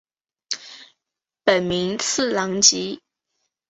[1.43, 3.03] 本名次郎吉。